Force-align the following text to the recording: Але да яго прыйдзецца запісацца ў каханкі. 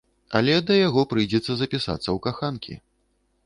Але 0.37 0.53
да 0.69 0.77
яго 0.87 1.03
прыйдзецца 1.11 1.51
запісацца 1.61 2.07
ў 2.07 2.17
каханкі. 2.27 2.73